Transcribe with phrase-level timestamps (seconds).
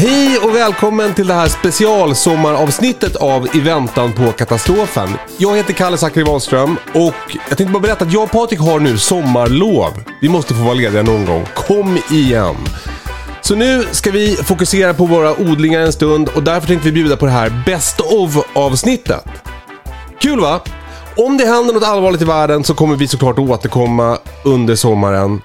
[0.00, 5.08] Hej och välkommen till det här specialsommaravsnittet av I väntan på katastrofen.
[5.38, 8.80] Jag heter Kalle Zackari Wahlström och jag tänkte bara berätta att jag och Patrik har
[8.80, 9.92] nu sommarlov.
[10.20, 11.46] Vi måste få vara lediga någon gång.
[11.54, 12.56] Kom igen!
[13.40, 17.16] Så nu ska vi fokusera på våra odlingar en stund och därför tänkte vi bjuda
[17.16, 19.24] på det här Best of avsnittet.
[20.20, 20.60] Kul va?
[21.16, 25.42] Om det händer något allvarligt i världen så kommer vi såklart återkomma under sommaren.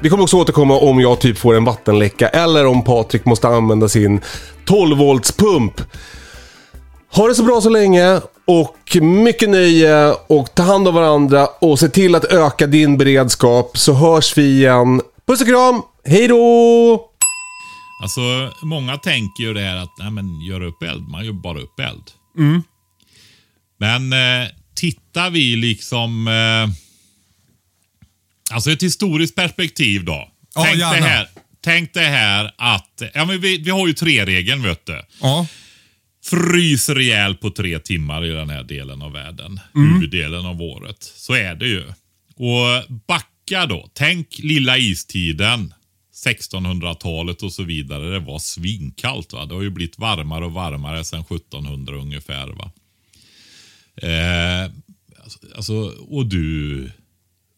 [0.00, 3.88] Vi kommer också återkomma om jag typ får en vattenläcka eller om Patrik måste använda
[3.88, 4.20] sin
[4.64, 5.80] 12 volts pump.
[7.12, 11.78] Ha det så bra så länge och mycket nöje och ta hand om varandra och
[11.78, 15.00] se till att öka din beredskap så hörs vi igen.
[15.26, 17.10] Puss och kram, hej då!
[18.02, 18.20] Alltså,
[18.62, 21.08] många tänker ju det här att nej, men gör upp eld.
[21.08, 22.04] Man gör bara upp eld.
[23.78, 26.28] Men eh, tittar vi liksom...
[26.28, 26.87] Eh,
[28.50, 30.28] alltså ett historiskt perspektiv då.
[30.54, 31.06] Ja, tänk, det gärna.
[31.06, 31.28] här,
[31.60, 33.02] tänk det här att...
[33.14, 35.02] Ja, men vi, vi har ju tre regeln vet du.
[35.20, 35.46] Ja.
[36.24, 39.60] Fryser ihjäl på tre timmar i den här delen av världen.
[39.74, 39.94] Mm.
[39.94, 41.02] Huvuddelen av året.
[41.02, 41.84] Så är det ju.
[42.34, 43.90] Och backa då.
[43.94, 45.74] Tänk lilla istiden.
[46.26, 48.10] 1600-talet och så vidare.
[48.10, 49.32] Det var svinkallt.
[49.32, 49.46] Va?
[49.46, 52.48] Det har ju blivit varmare och varmare sedan 1700 ungefär.
[52.48, 52.70] Va?
[54.02, 54.70] Eh,
[55.22, 55.74] alltså, alltså,
[56.08, 56.90] och du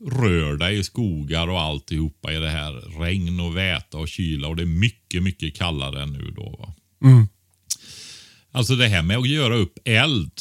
[0.06, 3.00] rör dig i skogar och alltihopa i det här.
[3.00, 6.56] Regn och väta och kyla och det är mycket, mycket kallare än nu då.
[6.58, 6.74] Va?
[8.52, 10.32] Alltså det här med att göra upp eld.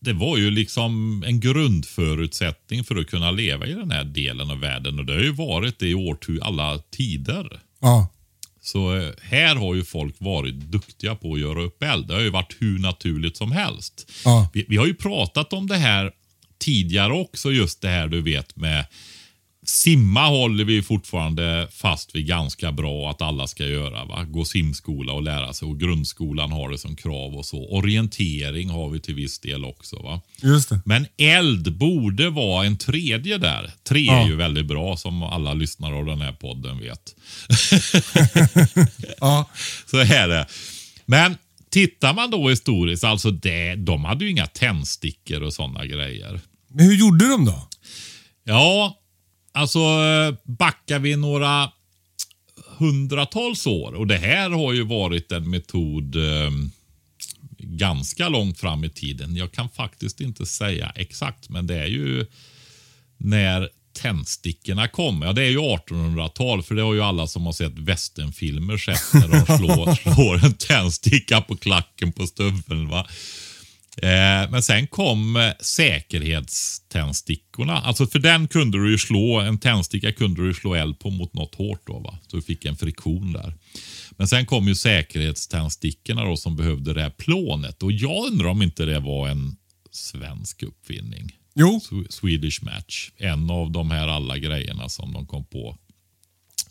[0.00, 4.60] Det var ju liksom en grundförutsättning för att kunna leva i den här delen av
[4.60, 4.98] världen.
[4.98, 7.60] Och det har ju varit det i årtu alla tider.
[7.80, 8.08] Ja.
[8.60, 12.06] Så eh, här har ju folk varit duktiga på att göra upp eld.
[12.06, 14.12] Det har ju varit hur naturligt som helst.
[14.24, 14.50] Ja.
[14.52, 16.12] Vi, vi har ju pratat om det här
[16.58, 18.86] tidigare också, just det här du vet med
[19.68, 24.04] Simma håller vi fortfarande fast vid ganska bra att alla ska göra.
[24.04, 24.24] Va?
[24.24, 25.68] Gå simskola och lära sig.
[25.68, 27.68] Och grundskolan har det som krav och så.
[27.76, 29.96] Orientering har vi till viss del också.
[30.02, 30.20] va.
[30.42, 30.80] Just det.
[30.84, 33.72] Men eld borde vara en tredje där.
[33.88, 34.22] Tre Ja.
[34.22, 37.14] är ju väldigt bra som alla lyssnare av den här podden vet.
[39.20, 39.50] Ja.
[39.90, 40.46] Så är det.
[41.06, 41.36] Men
[41.70, 46.40] tittar man då historiskt, alltså det, de hade ju inga tändstickor och sådana grejer.
[46.68, 47.68] Men hur gjorde de då?
[48.44, 48.98] Ja,
[49.52, 49.78] alltså
[50.44, 51.70] backar vi några
[52.78, 56.50] hundratals år och det här har ju varit en metod eh,
[57.58, 59.36] ganska långt fram i tiden.
[59.36, 62.26] Jag kan faktiskt inte säga exakt, men det är ju
[63.16, 65.22] när tändstickorna kom.
[65.22, 69.12] Ja, det är ju 1800-tal, för det har ju alla som har sett västernfilmer sett
[69.12, 72.88] när de slår, slår en tändsticka på klacken på stöveln.
[72.88, 73.06] Va?
[74.02, 77.76] Eh, men sen kom eh, säkerhetständstickorna.
[77.76, 81.10] Alltså för den kunde du ju slå, en tändsticka kunde du ju slå eld på
[81.10, 82.18] mot något hårt då va.
[82.26, 83.54] Så du fick en friktion där.
[84.10, 87.82] Men sen kom ju säkerhetständstickorna då som behövde det här plånet.
[87.82, 89.56] Och jag undrar om inte det var en
[89.90, 91.32] svensk uppfinning.
[91.58, 91.80] Jo.
[91.90, 93.10] Sw- Swedish Match.
[93.16, 95.76] En av de här alla grejerna som de kom på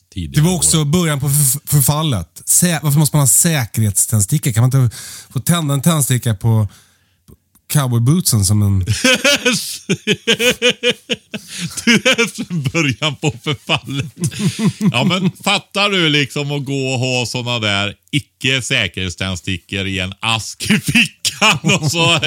[0.10, 0.46] Det tidigare.
[0.46, 0.56] var år.
[0.58, 2.42] också början på förf- förfallet.
[2.46, 4.54] Sä varför måste man ha säkerhetständsticka?
[4.54, 4.96] Kan man inte
[5.30, 6.68] få tända en tändsticka på
[7.74, 8.86] cowboybootsen som en...
[11.86, 14.06] Du är början på förfallet.
[14.92, 20.14] Ja, men fattar du liksom att gå och ha såna där icke säkerhetständstickor i en
[20.20, 22.20] ask i fickan och så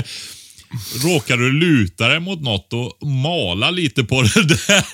[1.04, 4.84] råkar du luta dig mot något och mala lite på det där.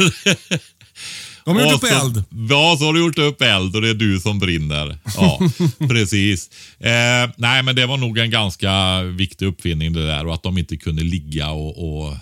[1.45, 2.25] De har gjort upp eld.
[2.51, 4.99] Ja, så har du gjort upp eld och det är du som brinner.
[5.17, 5.41] Ja,
[5.89, 6.51] precis.
[6.81, 10.59] Eh, nej, men det var nog en ganska viktig uppfinning det där och att de
[10.59, 12.17] inte kunde ligga och, och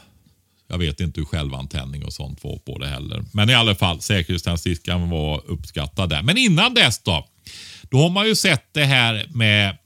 [0.68, 3.24] Jag vet inte hur självantändning och sånt var på det heller.
[3.32, 6.22] Men i alla fall, säkerhetständstickan var uppskattad där.
[6.22, 7.26] Men innan dess då?
[7.90, 9.76] Då har man ju sett det här med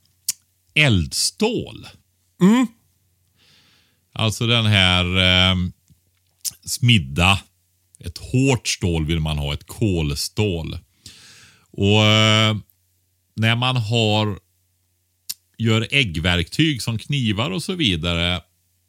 [0.74, 1.86] eldstål.
[4.18, 5.56] Alltså den här eh,
[6.64, 7.40] smidda.
[7.98, 10.78] Ett hårt stål vill man ha, ett kolstål.
[11.70, 12.56] Och eh,
[13.36, 14.38] när man har
[15.58, 18.40] gör äggverktyg som knivar och så vidare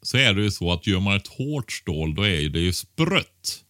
[0.02, 2.72] så är det ju så att gör man ett hårt stål då är det ju
[2.72, 3.62] sprött.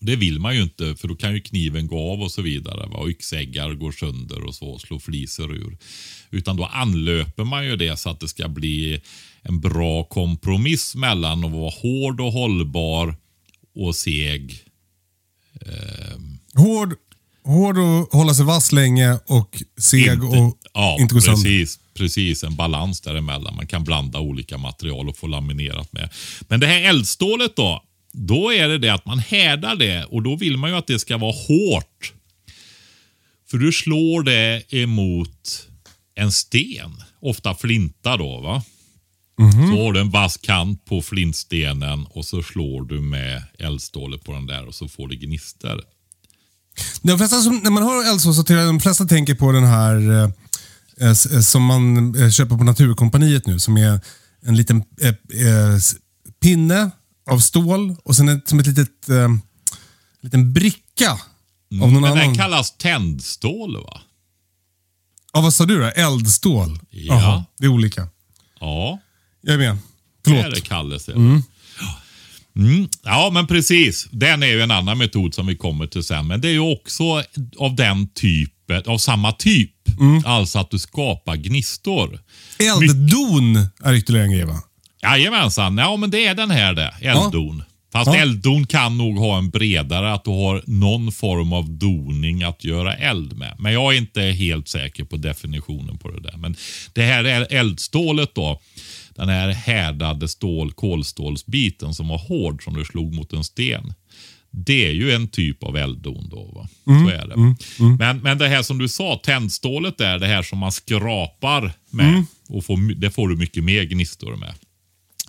[0.00, 2.88] Det vill man ju inte för då kan ju kniven gå av och så vidare.
[2.88, 2.96] Va?
[2.96, 5.78] Och yxäggar går sönder och så slår fliser ur.
[6.30, 9.00] Utan då anlöper man ju det så att det ska bli
[9.42, 13.16] en bra kompromiss mellan att vara hård och hållbar
[13.74, 14.64] och seg.
[16.54, 16.94] Hård,
[17.44, 21.42] hård och hålla sig vass länge och seg och ja, inte gå sönder.
[21.42, 22.44] precis, precis.
[22.44, 23.56] En balans däremellan.
[23.56, 26.10] Man kan blanda olika material och få laminerat med.
[26.48, 27.84] Men det här eldstålet då.
[28.14, 30.98] Då är det det att man härdar det och då vill man ju att det
[30.98, 32.12] ska vara hårt.
[33.50, 35.68] För du slår det emot
[36.14, 37.02] en sten.
[37.20, 38.62] Ofta flinta då va.
[39.38, 44.32] Så har du en vass kant på flintstenen och så slår du med eldstålet på
[44.32, 45.80] den där och så får du gnistor.
[47.02, 50.30] De flesta som, när man hör eldsås så de flesta tänker på den här eh,
[51.08, 53.58] eh, som man eh, köper på Naturkompaniet nu.
[53.58, 54.00] Som är
[54.42, 55.78] en liten eh, eh,
[56.42, 56.90] pinne
[57.30, 59.28] av stål och sen ett, som ett litet eh,
[60.22, 61.18] liten bricka av
[61.70, 62.18] någon Mm, Men annan.
[62.18, 64.00] den kallas tändstål va?
[65.32, 65.86] Ja, vad sa du då?
[65.86, 66.78] Eldstål?
[66.90, 67.14] Ja.
[67.14, 68.08] Jaha, det är olika.
[68.60, 68.98] Ja.
[69.42, 69.78] Jag är med.
[70.24, 70.54] Det är Förlåt.
[70.54, 71.18] det Kalle säger.
[72.56, 72.88] Mm.
[73.02, 74.08] Ja, men precis.
[74.10, 76.26] Den är ju en annan metod som vi kommer till sen.
[76.26, 77.04] Men det är ju också
[77.58, 79.70] av den typen, av samma typ.
[80.24, 82.20] Alltså att du skapar gnistor.
[82.58, 84.62] Elddon är ytterligare en grej va?
[85.02, 86.94] Jajamensan, ja men det är den här det.
[87.00, 87.62] Elddon.
[87.92, 88.16] Fast Ja.
[88.16, 92.94] elddon kan nog ha en bredare, att du har någon form av doning att göra
[92.96, 93.54] eld med.
[93.58, 96.36] Men jag är inte helt säker på definitionen på det där.
[96.36, 96.56] Men
[96.92, 98.60] det här är eldstålet då.
[99.14, 103.94] Den här härdade stål, kolstålsbiten som var hård som du slog mot en sten.
[104.50, 106.50] Det är ju en typ av elddon då.
[106.54, 106.68] Va?
[106.84, 107.34] Så är det.
[107.98, 112.24] Men, men det här som du sa, tändstålet är det här som man skrapar med.
[112.48, 114.54] Och får, det får du mycket mer gnistor med.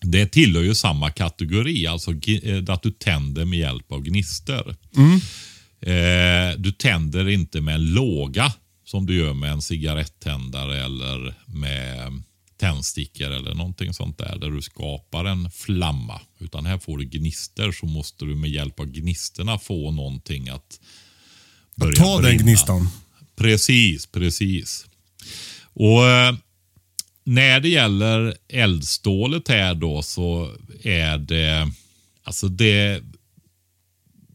[0.02, 4.76] Det tillhör ju samma kategori, alltså eh, att du tänder med hjälp av gnistor.
[5.82, 8.54] Eh, du tänder inte med en låga
[8.86, 12.24] som du gör med en cigarettändare eller med
[12.58, 16.22] tändstickor eller någonting sånt där, där du skapar en flamma.
[16.40, 20.80] Utan här får du gnistor så måste du med hjälp av gnistorna få någonting att
[21.76, 22.44] börja Ta den brinna.
[22.44, 22.88] gnistan.
[23.36, 24.86] Precis, precis.
[25.74, 26.36] Och eh,
[27.24, 31.72] när det gäller eldstålet här då så är det,
[32.24, 33.04] alltså det,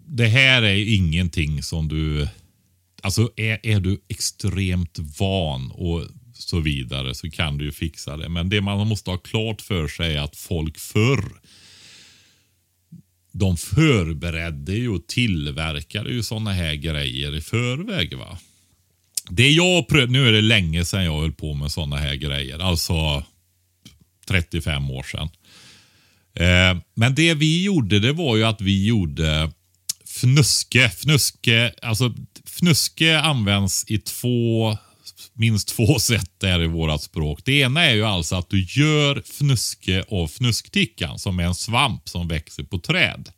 [0.06, 2.29] det här är ingenting som du,
[3.03, 6.05] alltså är, är du extremt van och
[6.38, 8.29] så vidare så kan du ju fixa det.
[8.29, 11.40] Men det man måste ha klart för sig är att folk förr
[13.32, 18.17] de förberedde ju och tillverkade ju sådana här grejer i förväg.
[18.17, 18.38] va.
[19.31, 20.12] Det jag prövade.
[20.12, 22.58] nu är det länge sedan jag höll på med sådana här grejer.
[22.58, 23.25] Alltså
[24.29, 25.29] 35 år sedan.
[26.34, 29.52] Eh, men det vi gjorde, det var ju att vi gjorde
[30.06, 30.88] fnuske.
[30.88, 32.14] Fnuske, alltså
[32.46, 34.79] fnuske används i två,
[35.39, 37.41] minst två sätt där i vårat språk.
[37.45, 42.09] Det ena är ju alltså att du gör fnuske av fnusktickan som är en svamp
[42.09, 43.29] som växer på träd.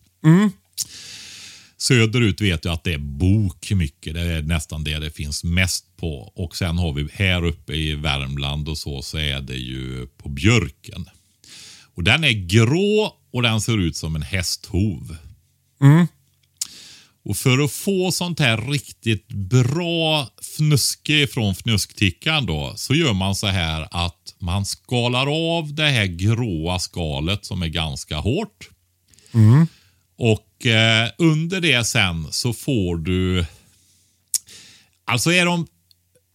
[1.77, 4.15] Söderut vet jag att det är bok mycket.
[4.15, 6.33] Det är nästan det det finns mest på.
[6.35, 10.29] Och sen har vi här uppe i Värmland och så, så är det ju på
[10.29, 11.11] björken.
[11.95, 15.17] Och den är grå och den ser ut som en hästhov.
[17.25, 23.35] Och för att få sånt här riktigt bra fnuske från fnusktickan då, så gör man
[23.35, 28.69] så här att man skalar av det här gråa skalet som är ganska hårt.
[30.19, 33.47] Och eh, under det sen så får du...
[35.05, 35.67] Alltså är de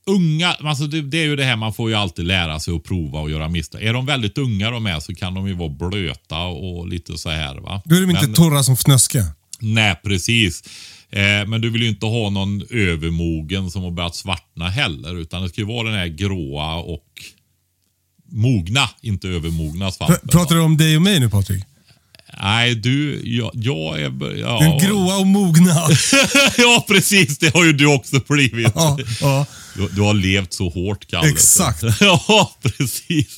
[0.06, 2.84] unga, alltså det, det är ju det här man får ju alltid lära sig att
[2.84, 3.84] prova och göra misstag.
[3.84, 7.30] Är de väldigt unga de är så kan de ju vara blöta och lite så
[7.30, 7.82] här va.
[7.86, 9.26] Då är de inte Men- torra som fnöske.
[9.60, 10.64] Nej, precis.
[11.10, 15.16] Eh, men du vill ju inte ha någon övermogen som har börjat svartna heller.
[15.20, 17.06] Utan det ska ju vara den här gråa och
[18.32, 20.18] mogna, inte övermogna svampen.
[20.24, 21.64] Pr- Pratar du om dig och mig nu Patrik?
[22.42, 24.38] Nej, du, jag, jag är...
[24.38, 24.60] Ja.
[24.60, 25.76] Den gråa och mogna.
[26.58, 27.38] ja, precis.
[27.38, 28.72] Det har ju du också blivit.
[28.76, 29.46] ja, ja.
[29.76, 31.30] Du, du har levt så hårt, Kalle.
[31.30, 31.84] Exakt.
[32.00, 33.36] ja, precis.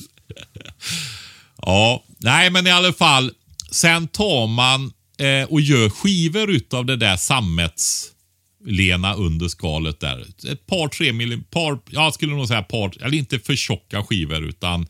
[1.62, 3.30] ja, nej men i alla fall.
[3.70, 10.26] sen tar man eh, och gör skivor utav det där sammetslena under skalet där.
[10.52, 14.86] Ett par, tre millimeter, jag skulle nog säga par, eller inte för tjocka skivor utan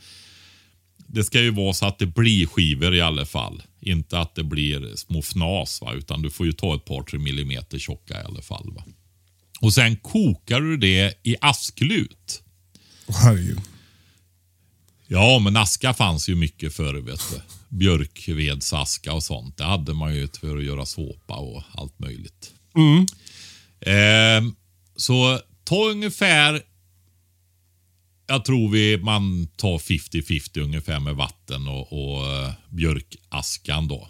[1.09, 3.63] det ska ju vara så att det blir skivor i alla fall.
[3.81, 5.93] Inte att det blir små fnas, va?
[5.95, 8.73] utan du får ju ta ett par, tre millimeter tjocka i alla fall.
[8.75, 8.85] Va?
[9.61, 12.43] Och sen kokar du det i asklut.
[13.09, 13.61] Herregud.
[15.07, 17.58] Ja, men aska fanns ju mycket förr, vet du.
[17.69, 19.57] Björkvedsaska och sånt.
[19.57, 22.51] Det hade man ju för att göra såpa och allt möjligt.
[23.81, 24.53] Eh,
[24.97, 26.63] så ta ungefär,
[28.27, 34.09] jag tror vi man tar 50-50 ungefär med vatten och, och eh, björkaskan då.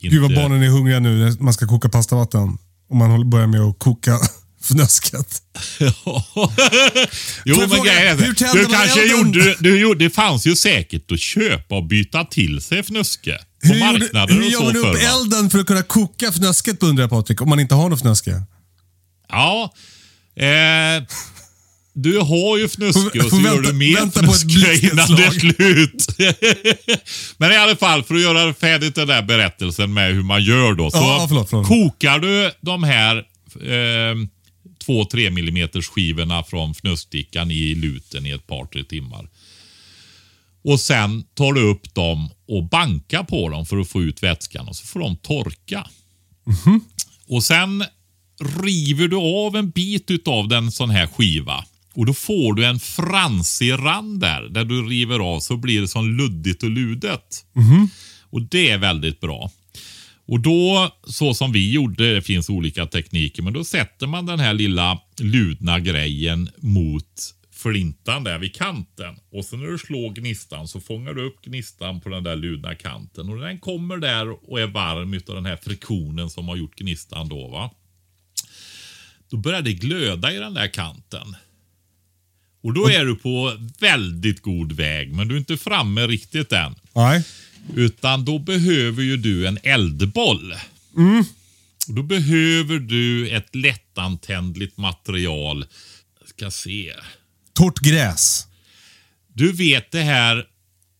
[0.00, 2.58] Gud vad Inte- barnen är hungriga nu när man ska koka pastavatten.
[2.88, 4.18] Och man börjar med att koka
[4.62, 5.42] fnöskat.
[7.44, 11.12] jo, men fråga, grejen är hur du kanske gjorde, du gjorde, det fanns ju säkert
[11.12, 13.38] att köpa och byta till sig fnöske.
[13.62, 14.92] På Hur, gjorde, marknader hur och gör så man upp förr.
[14.92, 14.98] va?
[15.22, 18.42] elden för att kunna koka fnösket undrar jag Patrik, om man inte har något fnöske?
[19.28, 19.72] Ja.
[20.36, 21.02] Eh,
[21.94, 25.24] du har ju fnöske och så får gör vänta- du mer vänta fnöske innan det
[25.24, 26.06] är slut.
[27.36, 30.74] Men i alla fall, för att göra färdigt den där berättelsen med hur man gör
[30.74, 30.90] då.
[30.90, 31.66] Så Ja, förlåt, förlåt.
[31.68, 34.14] kokar du de här eh,
[34.88, 39.28] 2-3 millimeters skivorna från fnösstickan i luten i ett par, tre timmar.
[40.64, 44.68] Och sen tar du upp dem och bankar på dem för att få ut vätskan
[44.68, 45.86] och så får de torka.
[47.28, 47.84] Och sen
[48.62, 51.64] river du av en bit utav den sån här skiva.
[51.94, 55.88] Och då får du en fransig rand där, där du river av så blir det
[55.88, 57.44] som luddigt och ludet.
[58.30, 59.50] Och det är väldigt bra.
[60.28, 64.40] Och då, så som vi gjorde, det finns olika tekniker, men då sätter man den
[64.40, 69.16] här lilla ludna grejen mot flintan där vid kanten.
[69.32, 72.74] Och sen när du slår gnistan så fångar du upp gnistan på den där ludna
[72.74, 73.28] kanten.
[73.28, 77.28] Och den kommer där och är varm utav den här friktionen som har gjort gnistan
[77.28, 77.70] då va.
[79.30, 81.36] Då börjar det glöda i den där kanten.
[82.62, 86.74] Och då är du på väldigt god väg, men du är inte framme riktigt än.
[86.94, 87.24] Nej.
[87.74, 90.54] Utan då behöver ju du en eldboll.
[91.88, 95.66] Och då behöver du ett lättantändligt material.
[96.20, 96.94] Jag ska se.
[97.52, 98.46] Torrt gräs.
[99.32, 100.46] Du vet det här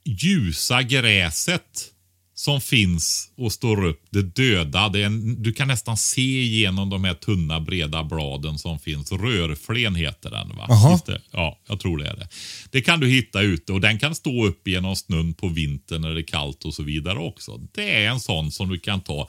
[0.05, 1.93] ljusa gräset
[2.39, 4.89] som finns och står upp, det döda.
[4.89, 9.13] Det en, du kan nästan se igenom de här tunna breda bladen som finns.
[9.13, 11.01] Rörflen heter den va?
[11.07, 11.21] Det?
[11.31, 12.29] Ja, jag tror det är det.
[12.71, 16.15] Det kan du hitta ute och den kan stå upp genom snön på vintern när
[16.15, 17.61] det är kallt och så vidare också.
[17.75, 19.29] Det är en sån som du kan ta.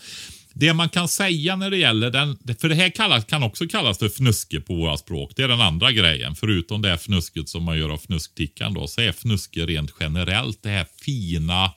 [0.54, 3.98] Det man kan säga när det gäller den, för det här kallas, kan också kallas
[3.98, 5.32] för fnuske på våra språk.
[5.36, 6.36] Det är den andra grejen.
[6.36, 10.64] Förutom det här fnusket som man gör av fnusktickan då, så är fnuske rent generellt
[10.64, 11.72] det här fina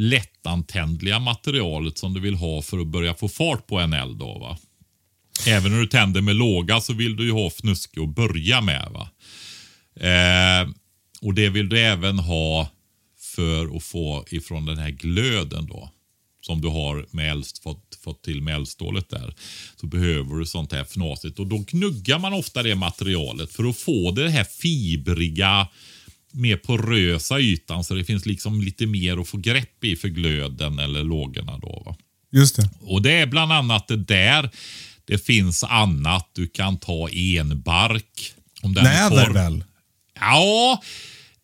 [0.00, 4.18] lättantändliga materialet som du vill ha för att börja få fart på en eld.
[4.18, 4.58] Då, va?
[5.46, 8.88] Även när du tänder med låga så vill du ju ha fnuske att börja med.
[8.92, 9.10] Va?
[10.08, 10.68] Eh,
[11.20, 12.70] och det vill du även ha
[13.18, 15.90] för att få ifrån den här glöden då.
[16.40, 19.34] Som du har med eld, fått, fått till med eldstålet där.
[19.80, 21.38] Så behöver du sånt här fnasigt.
[21.38, 25.68] Och då gnuggar man ofta det materialet för att få det här fibriga,
[26.32, 27.84] mer porösa ytan.
[27.84, 31.82] Så det finns liksom lite mer att få grepp i för glöden eller lågorna då.
[31.86, 31.96] Va?
[32.32, 32.70] Just det.
[32.80, 34.50] Och det är bland annat det där.
[35.04, 36.30] Det finns annat.
[36.34, 38.34] Du kan ta enbark.
[38.62, 39.32] Om den torr.
[39.32, 39.64] väl?
[40.20, 40.82] Ja,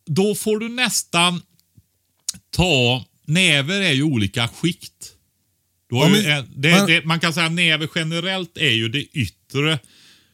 [0.07, 1.43] då får du nästan
[2.57, 3.05] ta...
[3.29, 5.13] Näver är ju olika skikt.
[5.91, 8.89] Ja, ju men- en, det, men- det, man kan säga att näver generellt är ju
[8.89, 9.79] det yttre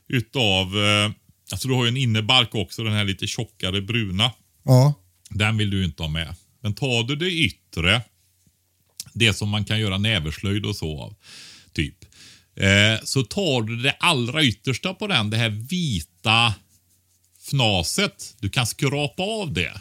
[0.08, 0.84] utav...
[0.84, 1.10] Eh,
[1.52, 4.30] alltså du har ju en innebark också, den här lite tjockare bruna.
[4.62, 4.94] Ja.
[5.30, 6.34] Den vill du inte ha med.
[6.60, 8.02] Men tar du det yttre,
[9.12, 11.14] det som man kan göra näverslöjd och så av,
[11.72, 11.96] typ.
[12.56, 16.54] Eh, så tar du det allra yttersta på den, det här vita
[17.48, 18.36] fnaset.
[18.40, 19.80] Du kan skrapa av det.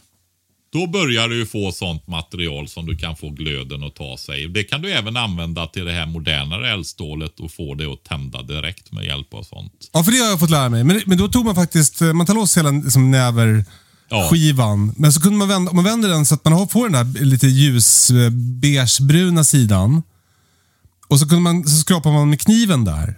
[0.73, 4.47] Då börjar du få sånt material som du kan få glöden att ta sig.
[4.47, 8.41] Det kan du även använda till det här modernare eldstålet och få det att tända
[8.41, 9.89] direkt med hjälp av sånt.
[9.93, 10.83] Ja, för det har jag fått lära mig.
[10.83, 13.11] Men, men då tog man faktiskt, eh, man tar loss hela liksom,
[14.11, 14.93] näverskivan.
[14.97, 17.25] Men så kunde man vända, om man vänder den så att man får den där
[17.25, 20.03] lite ljus eh, sidan.
[21.07, 23.15] Och så, kunde man, så skrapar man med kniven där.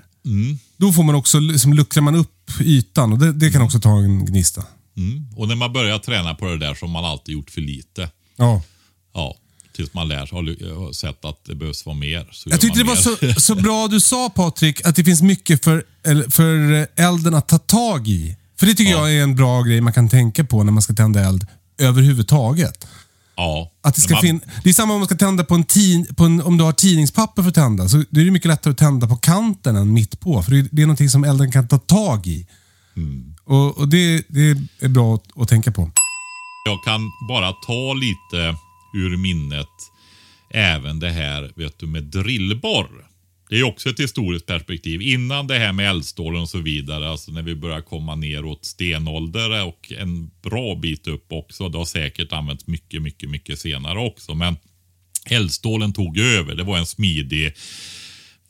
[0.77, 3.89] Då får man också, liksom, luckrar man upp ytan och det, det kan också ta
[3.89, 4.63] en gnista.
[4.97, 5.27] Mm.
[5.35, 8.09] Och när man börjar träna på det där så har man alltid gjort för lite.
[8.35, 8.61] Ja.
[9.13, 9.35] Ja,
[9.75, 12.27] tills man lär sig har, har sett att det behövs vara mer.
[12.45, 13.33] Jag tyckte det man var mer.
[13.33, 15.85] så, så bra du sa Patrik, att det finns mycket för,
[16.31, 18.37] för elden att ta tag i.
[18.63, 20.93] För det tycker jag är en bra grej man kan tänka på när man ska
[20.93, 22.87] tända eld överhuvudtaget.
[23.35, 23.71] Ja.
[23.83, 26.23] Att det, ska Man- det är samma om man ska tända på en, tin- på
[26.23, 27.89] en om du har tidningspapper för att tända.
[27.89, 30.43] Så det är mycket lättare att tända på kanten än mitt på.
[30.43, 32.47] För det är, det är någonting som elden kan ta tag i.
[32.97, 33.35] Mm.
[33.45, 35.91] Och, och det, det är bra att, att tänka på.
[36.65, 38.57] Jag kan bara ta lite
[38.95, 39.67] ur minnet
[40.53, 42.89] även det här vet du, med drillborr.
[43.53, 45.01] Det är också ett historiskt perspektiv.
[45.01, 49.65] Innan det här med eldstålen och så vidare, alltså när vi börjar komma neråt stenålder
[49.65, 51.69] och en bra bit upp också.
[51.69, 54.35] Det har säkert använts mycket, mycket, mycket senare också.
[54.35, 54.55] Men
[55.25, 56.55] eldstålen tog över.
[56.55, 57.53] Det var en smidig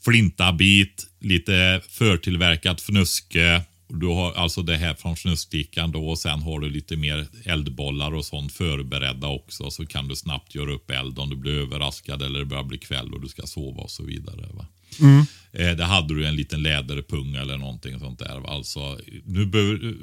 [0.05, 3.61] flintabit, lite förtillverkat fnuske.
[3.87, 8.13] Du har alltså det här från snuskstickan då och sen har du lite mer eldbollar
[8.13, 9.71] och sånt förberedda också.
[9.71, 12.77] Så kan du snabbt göra upp eld om du blir överraskad eller det börjar bli
[12.77, 14.49] kväll och du ska sova och så vidare.
[14.53, 14.67] Va?
[14.99, 15.25] Mm.
[15.53, 18.55] Eh, där hade du en liten läderpung eller någonting sånt där.
[18.55, 19.95] Alltså, nu behöver,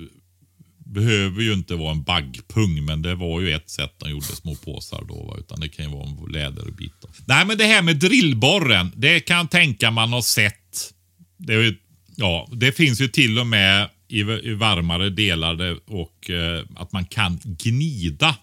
[0.86, 4.54] behöver ju inte vara en baggpung, men det var ju ett sätt de gjorde små
[4.54, 5.24] påsar då.
[5.24, 5.36] Va?
[5.38, 6.92] Utan det kan ju vara en läderbit.
[7.02, 7.08] Då.
[7.24, 10.92] Nej, men det här med drillborren, det kan jag tänka man har sett.
[11.38, 11.76] Det, är ju,
[12.16, 17.04] ja, det finns ju till och med i, i varmare delar och eh, att man
[17.04, 18.36] kan gnida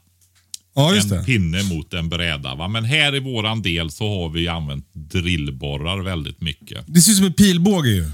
[0.77, 1.23] Ja, en det.
[1.23, 2.55] pinne mot en bräda.
[2.55, 2.67] Va?
[2.67, 6.83] Men här i våran del så har vi använt drillborrar väldigt mycket.
[6.87, 8.11] Det ser ut som en pilbåge ju.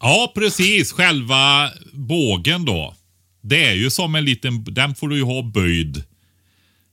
[0.00, 0.92] Ja, precis.
[0.92, 2.94] Själva bågen då.
[3.42, 6.04] Det är ju som en liten, den får du ju ha böjd.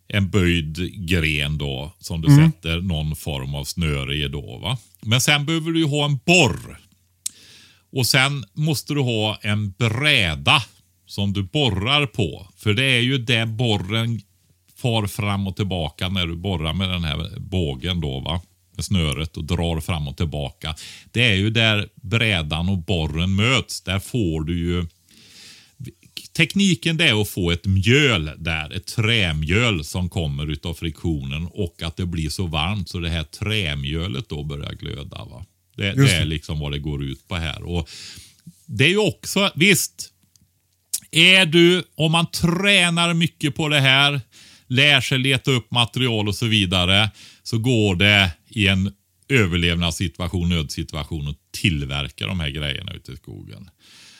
[0.07, 4.57] En böjd gren då som du sätter någon form av snöre i då.
[4.57, 4.77] Va?
[5.01, 6.79] Men sen behöver du ju ha en borr.
[7.91, 10.63] Och sen måste du ha en bräda
[11.07, 12.47] som du borrar på.
[12.57, 14.21] För det är ju det borren
[14.85, 18.41] far fram och tillbaka när du borrar med den här bågen då va.
[18.75, 20.75] Med snöret och drar fram och tillbaka.
[21.11, 23.81] Det är ju där brädan och borren möts.
[23.81, 24.85] Där får du ju
[26.37, 31.81] Tekniken det är att få ett mjöl där, ett trämjöl som kommer utav friktionen och
[31.81, 35.25] att det blir så varmt så det här trämjölet då börjar glöda.
[35.25, 35.45] Va?
[35.75, 37.63] Det, det är liksom vad det går ut på här.
[37.63, 37.89] Och
[38.65, 40.11] Det är ju också, visst,
[41.11, 44.21] är du, om man tränar mycket på det här,
[44.67, 47.09] lär sig leta upp material och så vidare,
[47.43, 48.93] så går det i en
[49.29, 53.69] överlevnadssituation, nödsituation att tillverka de här grejerna ute i skogen.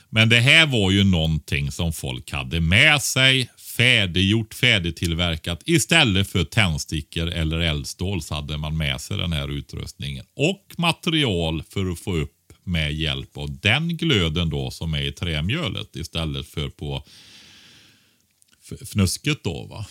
[0.10, 5.62] Men det här var ju någonting som folk hade med sig, färdiggjort, färdigtillverkat.
[5.66, 10.26] Istället för tändstickor eller eldstål så hade man med sig den här utrustningen.
[10.36, 12.32] Och material för att få upp
[12.64, 17.04] med hjälp av den glöden då som är i trämjölet istället för på
[18.82, 19.66] fnusket då.
[19.66, 19.86] va.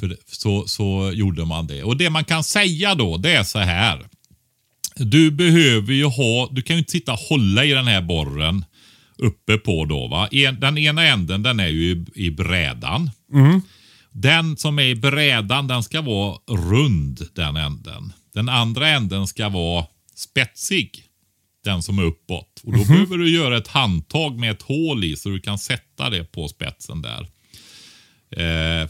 [0.00, 1.82] För det, så, så gjorde man det.
[1.82, 4.06] Och det man kan säga då, det är så här.
[4.96, 8.64] Du behöver ju ha, du kan ju inte sitta och hålla i den här borren
[9.18, 10.28] uppe på då va.
[10.32, 13.10] En, den ena änden den är ju i, i brädan.
[14.10, 18.12] Den som är i brädan den ska vara rund den änden.
[18.34, 21.04] Den andra änden ska vara spetsig.
[21.64, 22.60] Den som är uppåt.
[22.64, 26.10] Och då behöver du göra ett handtag med ett hål i så du kan sätta
[26.10, 27.26] det på spetsen där.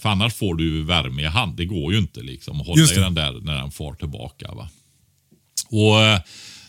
[0.02, 1.56] För annars får du värme i hand.
[1.56, 4.52] Det går ju inte liksom att hålla i den där när den far tillbaka.
[4.54, 4.68] Va?
[5.70, 6.20] Och eh,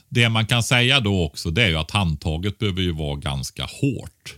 [0.10, 3.64] Det man kan säga då också det är ju att handtaget behöver ju vara ganska
[3.64, 4.36] hårt.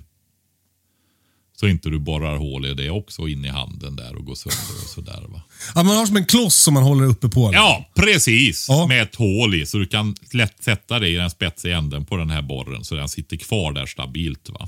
[1.60, 4.84] Så inte du borrar hål i det också in i handen där och går sönder
[4.84, 5.23] och sådär.
[5.29, 5.41] Va?
[5.75, 7.51] Ja, man har som en kloss som man håller uppe på.
[7.53, 8.65] Ja, precis.
[8.69, 8.88] Ja.
[8.88, 12.17] Med ett hål i så du kan lätt sätta det i den spetsiga änden på
[12.17, 14.49] den här borren så den sitter kvar där stabilt.
[14.49, 14.67] va.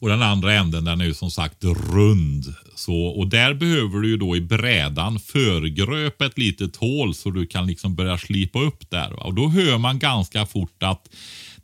[0.00, 2.54] Och den andra änden den är ju som sagt rund.
[2.74, 7.46] Så, och där behöver du ju då i brädan förgröpa ett litet hål så du
[7.46, 9.12] kan liksom börja slipa upp där.
[9.12, 11.08] Och då hör man ganska fort att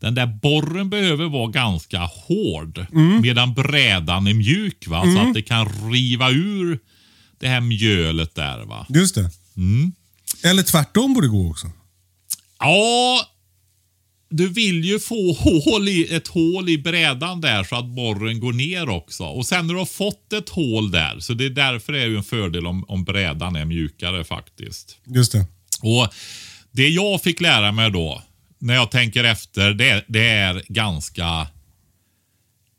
[0.00, 2.86] den där borren behöver vara ganska hård
[3.22, 4.86] medan brädan är mjuk.
[4.86, 5.02] Va?
[5.02, 6.78] Så att det kan riva ur
[7.38, 8.64] det här mjölet där.
[8.64, 8.86] va.
[8.88, 9.30] Just det.
[9.56, 9.92] Mm.
[10.44, 11.70] Eller tvärtom borde gå också.
[12.58, 13.20] Ja,
[14.36, 18.52] du vill ju få hål i, ett hål i brädan där så att borren går
[18.52, 19.24] ner också.
[19.24, 22.06] Och sen när du har fått ett hål där, så det är därför det är
[22.06, 24.98] ju en fördel om, om brädan är mjukare faktiskt.
[25.06, 25.46] Just det.
[25.82, 26.08] Och
[26.70, 28.22] Det jag fick lära mig då,
[28.58, 31.46] när jag tänker efter, det, det är ganska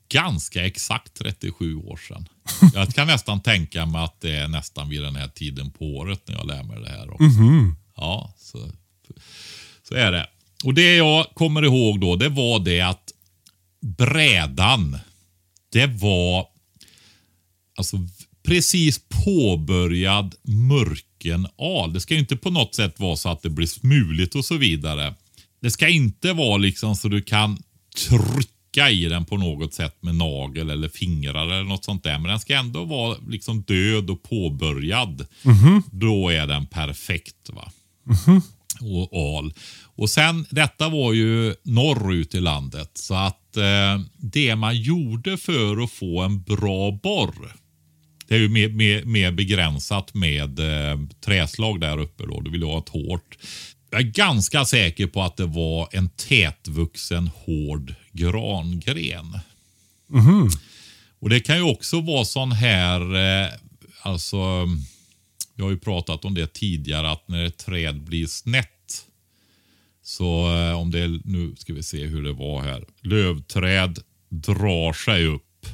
[0.10, 2.28] ganska exakt 37 år sedan.
[2.74, 6.22] Jag kan nästan tänka mig att det är nästan vid den här tiden på året
[6.28, 7.24] när jag lär mig det här också.
[7.96, 8.72] Ja, så,
[9.88, 10.28] så är det.
[10.66, 13.14] Och det jag kommer ihåg då, det var det att
[13.82, 14.98] brädan,
[15.72, 16.48] det var
[17.78, 17.98] alltså
[18.44, 21.94] precis påbörjad mörkenal.
[21.94, 24.58] Det ska ju inte på något sätt vara så att det blir smuligt och så
[24.58, 25.14] vidare.
[25.62, 27.58] Det ska inte vara liksom så du kan
[28.08, 32.20] trycka i den på något sätt med nagel eller fingrar eller något sånt där.
[32.20, 35.28] Men den ska ändå vara liksom död och påbörjad.
[35.92, 37.50] Då är den perfekt.
[37.50, 37.72] va.
[38.82, 39.54] Och al.
[39.96, 42.92] Och sen, detta var ju norrut i landet.
[42.94, 47.56] Så att eh, det man gjorde för att få en bra borr.
[48.28, 52.42] Det är ju mer, mer, mer begränsat med eh, träslag där uppe då.
[52.42, 53.38] Du vill ha ett hårt.
[53.90, 59.40] Jag är ganska säker på att det var en tätvuxen hård grangren.
[61.20, 63.50] Och det kan ju också vara sån här, eh,
[64.02, 64.66] alltså,
[65.56, 68.75] vi har ju pratat om det tidigare att när ett träd blir snett
[70.06, 72.86] så eh, om det är, nu ska vi se hur det var här.
[73.02, 75.66] Lövträd drar sig upp.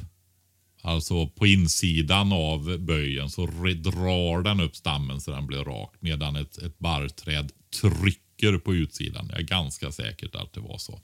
[0.82, 5.94] Alltså på insidan av böjen så drar den upp stammen så den blir rak.
[6.00, 9.28] Medan ett, ett barrträd trycker på utsidan.
[9.30, 11.00] Jag är ganska säker att det var så.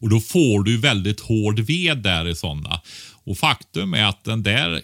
[0.00, 2.80] Och då får du väldigt hård ved där i sådana.
[3.24, 4.82] Och faktum är att den där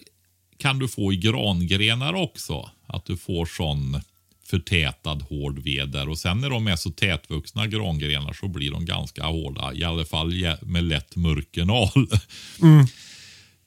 [0.57, 2.69] kan du få i grangrenar också.
[2.87, 4.01] Att du får sån
[4.47, 6.09] förtätad hård ved där.
[6.09, 9.73] Och sen när de är så tätvuxna grangrenar så blir de ganska hårda.
[9.73, 12.07] I alla fall med lätt mörkenal.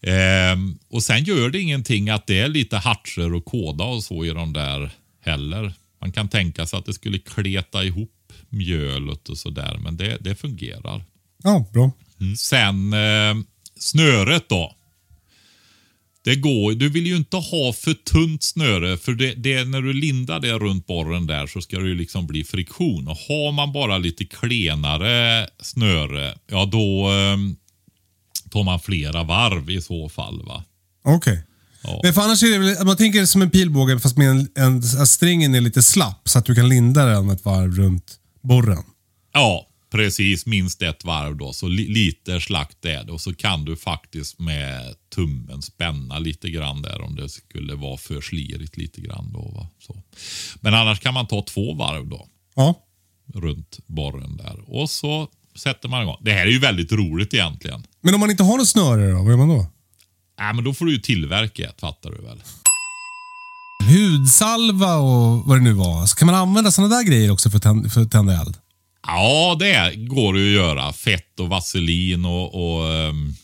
[0.02, 4.24] Ehm, och sen gör det ingenting att det är lite hartser och kåda och så
[4.24, 5.72] i de där heller.
[6.00, 10.34] Man kan tänka sig att det skulle kleta ihop mjölet och sådär, men det, det
[10.34, 11.04] fungerar.
[11.42, 11.90] Ja, bra.
[12.20, 12.36] Mm.
[12.36, 13.34] Sen eh,
[13.78, 14.74] snöret då.
[16.28, 19.92] Det går, du vill ju inte ha för tunt snöre för det, det, när du
[19.92, 23.08] lindar det runt borren där så ska det ju liksom bli friktion.
[23.08, 27.36] Och har man bara lite klenare snöre, ja då eh,
[28.50, 30.42] tar man flera varv i så fall.
[30.46, 30.64] va.
[31.04, 31.42] Okej.
[31.82, 32.00] Ja.
[32.02, 34.48] Men för annars är det väl, man tänker det som en pilbåge fast med en,
[34.54, 38.84] en, strängen är lite slapp så att du kan linda den ett varv runt borren.
[39.32, 40.46] Ja, precis.
[40.46, 41.52] Minst ett varv då.
[41.52, 43.12] Så li lite slakt är det.
[43.12, 47.96] Och så kan du faktiskt med tummen spänna lite grann där om det skulle vara
[47.96, 49.32] för slirigt lite grann.
[49.32, 49.68] Då, va?
[49.78, 50.02] Så.
[50.60, 52.28] Men annars kan man ta två varv då.
[52.54, 52.74] Ja.
[53.34, 54.60] Runt borren där.
[54.66, 56.16] Och så sätter man igång.
[56.20, 57.86] Det här är ju väldigt roligt egentligen.
[58.00, 59.66] Men om man inte har något snöre då, vad gör man då?
[60.40, 62.42] Äh, men då får du ju tillverka ett, fattar du väl?
[63.88, 66.06] Hudsalva och vad det nu var.
[66.06, 68.56] Så kan man använda sådana där grejer också för att tända, för att tända eld?
[69.06, 70.92] Ja, det går det ju att göra.
[70.92, 73.34] Fett och vaselin och, och um,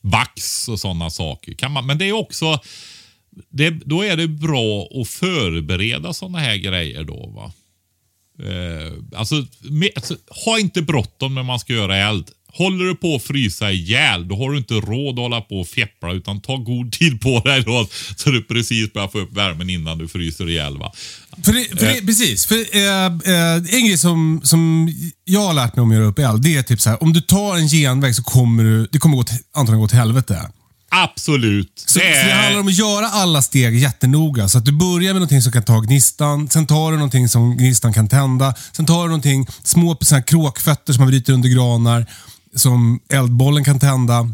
[0.00, 1.54] vax och sådana saker.
[1.54, 2.60] Kan man, men det är också,
[3.50, 7.26] det, då är det bra att förbereda sådana här grejer då.
[7.26, 7.52] va.
[8.38, 12.30] Eh, alltså, med, alltså, ha inte bråttom när man ska göra eld.
[12.46, 15.68] Håller du på att frysa ihjäl, då har du inte råd att hålla på och
[15.68, 19.70] fjäppla utan ta god tid på dig då så du precis börjar få upp värmen
[19.70, 20.78] innan du fryser ihjäl.
[20.78, 20.92] Va?
[21.42, 22.46] För det, för det, precis.
[22.46, 24.92] För, eh, eh, en grej som, som
[25.24, 27.02] jag har lärt mig om att göra upp eld, det är typ så här.
[27.02, 29.98] Om du tar en genväg så kommer du, det kommer gå till, antagligen gå till
[29.98, 30.50] helvete.
[30.94, 31.84] Absolut.
[31.86, 34.48] Så det, så det handlar om att göra alla steg jättenoga.
[34.48, 37.56] Så att du börjar med någonting som kan ta gnistan, sen tar du någonting som
[37.56, 41.48] gnistan kan tända, sen tar du någonting, små så här kråkfötter som man bryter under
[41.48, 42.06] granar,
[42.56, 44.28] som eldbollen kan tända.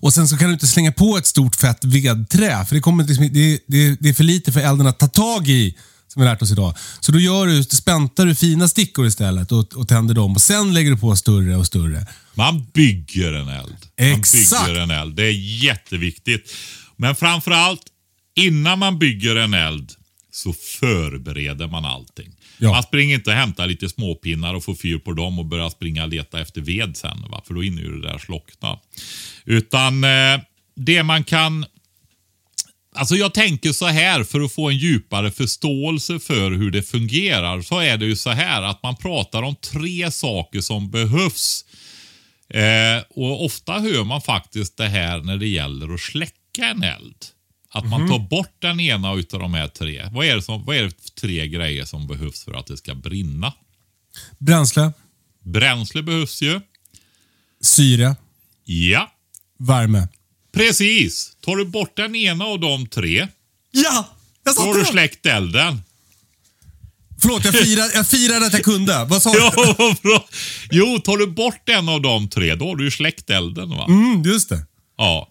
[0.00, 3.04] Och Sen så kan du inte slänga på ett stort fett vedträ, för det, kommer
[3.04, 5.76] liksom, det, det, det är för lite för elden att ta tag i,
[6.16, 6.74] som vi lärt oss idag.
[7.00, 10.32] Så då gör du, späntar du fina stickor istället och, och tänder dem.
[10.32, 12.06] Och Sen lägger du på större och större.
[12.34, 13.76] Man bygger en eld.
[13.96, 14.52] Exakt.
[14.52, 15.16] Man bygger en eld.
[15.16, 16.54] Det är jätteviktigt.
[16.96, 17.82] Men framförallt
[18.36, 19.92] innan man bygger en eld
[20.32, 22.32] så förbereder man allting.
[22.58, 22.70] Ja.
[22.70, 26.02] Man springer inte och hämtar lite småpinnar och får fyr på dem och börjar springa
[26.02, 27.24] och leta efter ved sen.
[27.30, 27.42] Va?
[27.46, 28.78] För då hinner ju det där slockna.
[29.44, 30.40] Utan eh,
[30.76, 31.66] det man kan
[32.96, 37.62] Alltså jag tänker så här för att få en djupare förståelse för hur det fungerar.
[37.62, 41.64] Så är det ju så här att man pratar om tre saker som behövs.
[42.48, 47.16] Eh, och ofta hör man faktiskt det här när det gäller att släcka en eld.
[47.70, 50.08] Att man tar bort den ena utav de här tre.
[50.12, 52.76] Vad är, det som, vad är det för tre grejer som behövs för att det
[52.76, 53.52] ska brinna?
[54.38, 54.92] Bränsle,
[55.44, 56.60] Bränsle behövs ju.
[57.60, 58.16] syre,
[58.64, 59.12] Ja,
[59.58, 60.08] värme.
[60.56, 61.36] Precis.
[61.40, 63.28] Tar du bort den ena av de tre,
[63.70, 64.08] Ja!
[64.44, 64.92] Jag då har satte du den!
[64.92, 65.82] släckt elden.
[67.22, 69.04] Förlåt, jag firade, jag firade att jag kunde.
[69.04, 69.38] Vad sa du?
[69.56, 70.28] Ja, vad bra.
[70.70, 73.70] Jo, tar du bort en av de tre, då har du ju släckt elden.
[73.70, 73.84] Va?
[73.88, 74.66] Mm, just det.
[74.98, 75.28] Ja.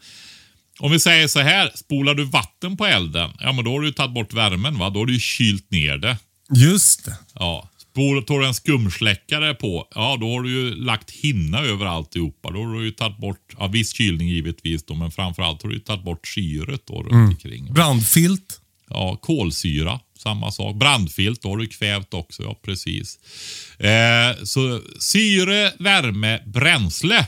[0.79, 3.91] Om vi säger så här, spolar du vatten på elden, ja men då har du
[3.91, 4.77] tagit bort värmen.
[4.79, 4.89] va?
[4.89, 6.17] Då har du kylt ner det.
[6.55, 7.15] Just det.
[7.33, 7.69] Ja.
[7.95, 12.51] Tar du en skumsläckare på, ja då har du ju lagt hinna över alltihopa.
[12.51, 15.75] Då har du ju tagit bort, ja viss kylning givetvis då, men framförallt har du
[15.75, 17.73] ju tagit bort syret då runt omkring.
[17.73, 18.61] Brandfilt.
[18.89, 20.75] Ja, kolsyra, samma sak.
[20.75, 22.43] Brandfilt, då har du kvävt också.
[22.43, 23.19] Ja, precis.
[23.79, 27.27] Eh, så syre, värme, bränsle.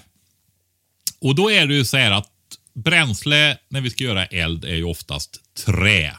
[1.21, 2.31] Och då är det ju så här att
[2.73, 6.17] bränsle när vi ska göra eld är ju oftast trä.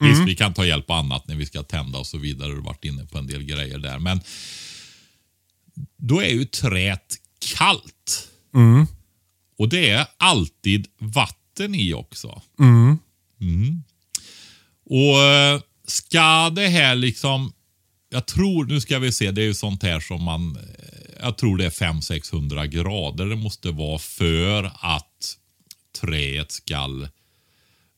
[0.00, 2.48] Visst, vi kan ta hjälp av annat när vi ska tända och så vidare.
[2.48, 3.98] Du har varit inne på en del grejer där.
[3.98, 4.20] Men
[5.96, 7.16] då är ju träet
[7.56, 8.28] kallt.
[9.58, 12.42] Och det är alltid vatten i också.
[13.40, 13.82] Mm.
[14.84, 17.52] Och eh, ska det här liksom,
[18.08, 20.62] jag tror, nu ska vi se, det är ju sånt här som man, eh,
[21.20, 25.36] jag tror det är 500-600 grader det måste vara för att
[26.00, 27.08] träet ska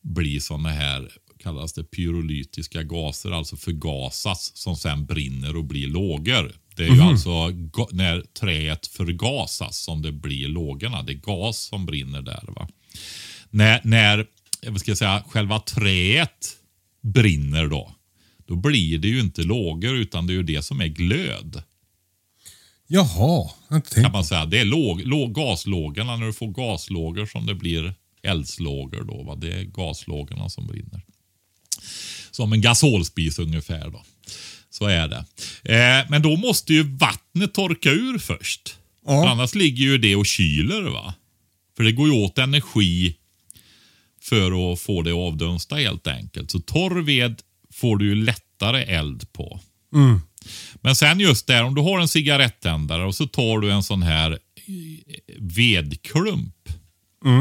[0.03, 6.53] bli såna här, kallas det pyrolytiska gaser, alltså förgasas som sen brinner och blir lågor.
[6.77, 11.03] Det är ju alltså ga- när träet förgasas som det blir lågorna.
[11.03, 12.45] Det är gas som brinner där.
[12.57, 12.69] va.
[13.51, 14.27] När, när
[14.67, 16.57] vad ska jag säga, själva träet
[17.03, 17.95] brinner då,
[18.47, 21.63] då blir det ju inte lågor utan det är ju det som är glöd.
[22.87, 23.07] Jaha,
[23.69, 24.47] jag har inte tänkt Kan man säga.
[24.47, 29.23] Det är låg, låg, gaslågorna, när du får gaslågor som det blir eldslågor då.
[29.23, 29.35] Va?
[29.35, 31.03] Det är gaslågorna som brinner.
[32.31, 34.03] Som en gasolspis ungefär då.
[34.71, 35.25] Så är det.
[35.75, 38.77] Eh, men då måste ju vattnet torka ur först.
[39.07, 39.23] Ja.
[39.23, 41.15] För annars ligger ju det och kyler va.
[41.77, 43.17] För det går ju åt energi
[44.23, 46.51] för att få det att avdunsta helt enkelt.
[46.51, 49.61] Så torr ved får du ju lättare eld på.
[50.81, 54.03] Men sen just där, om du har en cigarettändare och så tar du en sån
[54.03, 56.69] här eh, vedklump.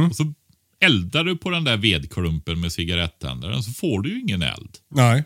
[0.10, 0.34] Och så
[0.80, 4.78] eldar du på den där vedklumpen med cigarettändaren så får du ju ingen eld.
[4.90, 5.24] Nej.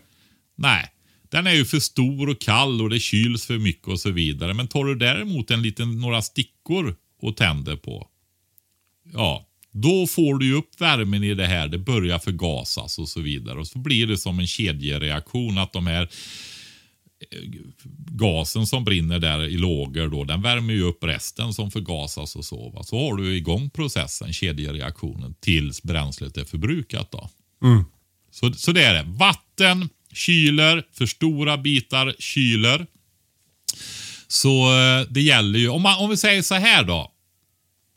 [0.56, 0.90] Nej,
[1.32, 4.54] den är ju för stor och kall och det kyls för mycket och så vidare.
[4.54, 8.08] Men tar du däremot en liten, några stickor och tänder på.
[9.14, 11.68] Ja, då får du ju upp värmen i det här.
[11.68, 13.60] Det börjar förgasas och så vidare.
[13.60, 16.10] Och så blir det som en kedjereaktion att de här
[18.12, 22.46] gasen som brinner där i lågor då, den värmer ju upp resten som förgasas och
[22.46, 22.70] så.
[22.70, 22.84] Va?
[22.84, 27.12] Så har du igång processen, kedjereaktionen, tills bränslet är förbrukat.
[27.12, 27.30] då.
[28.32, 29.04] Så, så det är det.
[29.08, 32.86] Vatten kyler, för stora bitar kyler.
[34.28, 37.10] Så eh, det gäller ju, om, man, om vi säger så här då.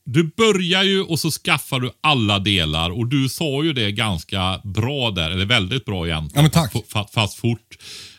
[0.04, 4.60] Du börjar ju och så skaffar du alla delar och du sa ju det ganska
[4.64, 6.36] bra där, eller väldigt bra egentligen.
[6.36, 6.88] Ja, men tack.
[6.88, 7.78] Fast, fast fort.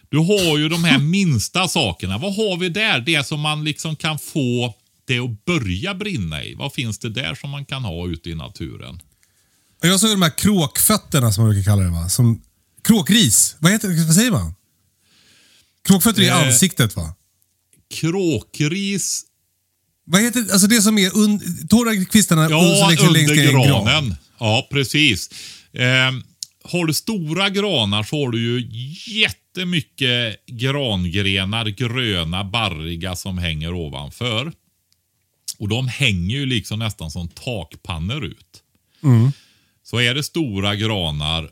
[0.10, 2.18] Du har ju de här minsta sakerna.
[2.18, 3.00] Vad har vi där?
[3.00, 6.54] Det som man liksom kan få det att börja brinna i.
[6.56, 9.02] Vad finns det där som man kan ha ute i naturen?
[9.82, 12.10] Jag såg de här kråkfötterna som man brukar kalla det va?
[12.10, 12.42] Som,
[12.84, 13.56] kråkris.
[13.60, 14.54] Vad, heter, vad säger man?
[15.88, 16.48] Kråkfötter i Eh.
[16.48, 17.14] ansiktet va?
[17.94, 19.24] Kråkris
[20.06, 23.68] Vad heter alltså det som är un, torra kvistarna Ja, under ner i en gran?
[23.68, 24.16] granen.
[24.40, 25.30] Ja, precis.
[25.74, 26.12] Eh,
[26.72, 28.68] har du stora granar så har du ju
[29.22, 34.52] jättemycket grangrenar, gröna, barriga som hänger ovanför.
[35.60, 38.64] Och de hänger ju liksom nästan som takpannor ut.
[39.84, 41.50] Så är det stora granar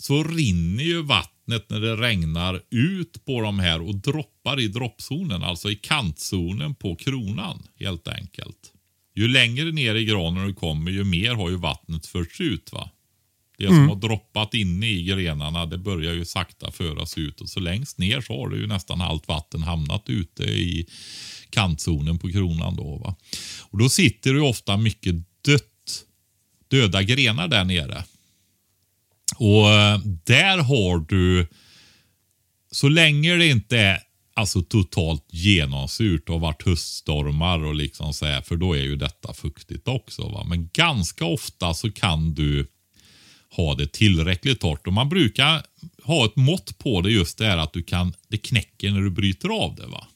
[0.00, 5.42] så rinner ju vattnet när det regnar ut på de här och droppar i droppzonen,
[5.42, 8.72] alltså i kantzonen på kronan helt enkelt.
[9.14, 12.72] Ju längre ner i granen du kommer, ju mer har ju vattnet förts ut.
[12.72, 12.90] va?
[13.56, 17.60] Det som har droppat inne i grenarna, det börjar ju sakta föras ut och så
[17.60, 20.86] längst ner så har det ju nästan allt vatten hamnat ute i
[21.50, 22.76] kantzonen på kronan.
[22.76, 23.16] Då, va?
[23.60, 25.14] Och då sitter det ju ofta mycket
[25.44, 26.04] dött,
[26.68, 28.04] döda grenar där nere.
[29.36, 31.46] Och eh, där har du,
[32.70, 33.98] så länge det inte är
[34.34, 39.34] alltså totalt genomsurt och varit höststormar och liksom så här, för då är ju detta
[39.34, 40.28] fuktigt också.
[40.28, 40.44] Va?
[40.44, 42.66] Men ganska ofta så kan du
[43.56, 45.62] ha det tillräckligt torrt och man brukar
[46.02, 49.10] ha ett mått på det just det här att du kan, det knäcker när du
[49.10, 49.86] bryter av det.
[49.86, 50.06] va.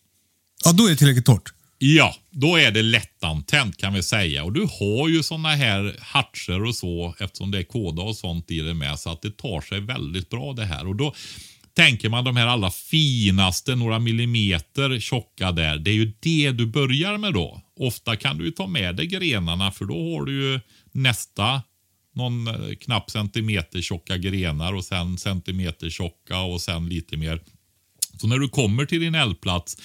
[0.64, 1.52] Ja, då är det tillräckligt torrt.
[1.78, 4.44] Ja, då är det lättantänt kan vi säga.
[4.44, 8.50] Och du har ju såna här hartser och så eftersom det är kåda och sånt
[8.50, 10.86] i det med så att det tar sig väldigt bra det här.
[10.86, 11.14] Och då
[11.74, 15.78] tänker man de här allra finaste, några millimeter tjocka där.
[15.78, 17.62] Det är ju det du börjar med då.
[17.76, 20.60] Ofta kan du ju ta med dig grenarna för då har du ju
[20.92, 21.62] nästa
[22.18, 27.40] någon eh, knapp centimeter tjocka grenar och sen centimeter tjocka och sen lite mer.
[28.20, 29.76] Så när du kommer till din eldplats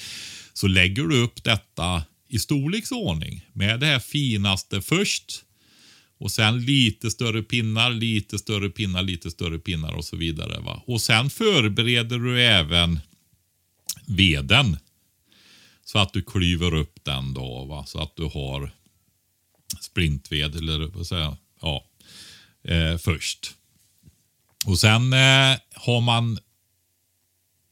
[0.53, 5.43] så lägger du upp detta i storleksordning med det här finaste först.
[6.17, 10.59] Och sen lite större pinnar, lite större pinnar, lite större pinnar och så vidare.
[10.59, 10.83] Va?
[10.87, 12.99] Och sen förbereder du även
[14.07, 14.77] veden.
[15.85, 17.65] Så att du klyver upp den då.
[17.65, 17.85] Va?
[17.85, 18.71] Så att du har
[19.81, 21.37] sprintved eller vad säger jag?
[21.61, 21.85] Ja,
[22.67, 23.51] eh, först.
[24.65, 26.39] Och sen eh, har man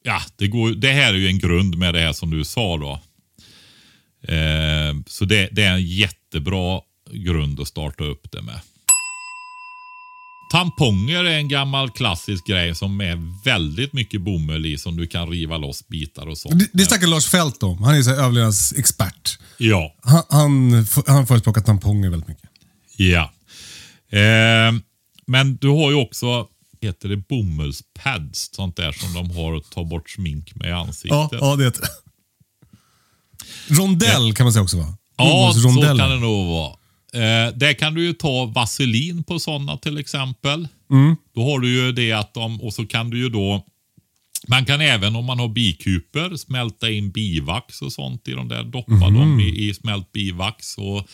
[0.04, 2.78] Ja, det, går, det här är ju en grund med det här som du sa
[2.78, 3.00] då.
[4.34, 8.60] Eh, så det, det är en jättebra grund att starta upp det med.
[10.52, 15.30] Tamponger är en gammal klassisk grej som är väldigt mycket bomull i som du kan
[15.30, 16.60] riva loss bitar och sånt.
[16.60, 17.84] Det, det snackar Lars Fält om.
[17.84, 19.40] Han är här överlevnadsexpert.
[19.58, 22.50] Ja, Han, han, han förespråkar tamponger väldigt mycket.
[22.98, 23.34] ja.
[24.12, 24.82] Eh,
[25.28, 26.48] men du har ju också,
[26.82, 31.10] heter det bomullspads, sånt där som de har att ta bort smink med i ansiktet.
[31.12, 31.86] Ja, ja det heter.
[33.68, 34.98] Rondell kan man säga också va?
[35.18, 36.72] Ja, så kan det nog vara.
[37.14, 40.68] Eh, där kan du ju ta vaselin på sådana till exempel.
[41.36, 43.66] Då har du ju det att de, och så kan du ju då
[44.48, 48.64] man kan även om man har bikuper smälta in bivax och sånt i de där.
[48.64, 50.78] Doppa dem i, i smält bivax.
[50.78, 51.08] Och,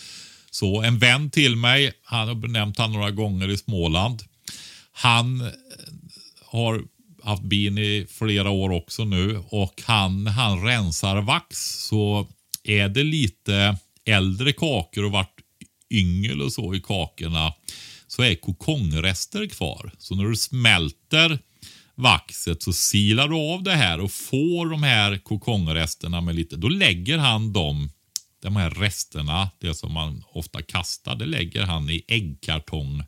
[0.59, 4.23] så en vän till mig, han har nämnt han några gånger i Småland.
[4.91, 5.47] Han eh,
[6.45, 6.83] har
[7.23, 12.27] haft bin i flera år också nu och han, han rensar vax så
[12.63, 15.41] är det lite äldre kakor och vart
[15.91, 17.53] yngel och så i kakorna
[18.07, 19.91] så är kokongrester kvar.
[19.97, 21.39] Så när du smälter
[21.95, 26.69] vaxet så silar du av det här och får de här kokongresterna med lite, då
[26.69, 27.89] lägger han dem,
[28.41, 33.03] de här resterna, det som man ofta kastar, det lägger han i äggkartong.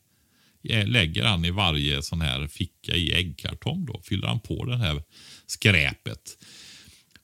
[0.85, 5.03] Lägger han i varje sån här ficka i äggkartong då, fyller han på det här
[5.47, 6.37] skräpet.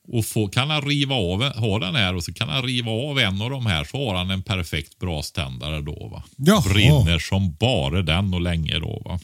[0.08, 3.18] Och få, kan han riva av, ha den här och så kan han riva av
[3.18, 6.08] en av de här så har han en perfekt braständare då.
[6.08, 6.24] Va?
[6.36, 6.72] Jaha.
[6.72, 9.02] Brinner som bara den och länge då.
[9.04, 9.20] Va?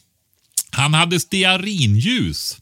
[0.71, 2.57] Han hade stearinljus.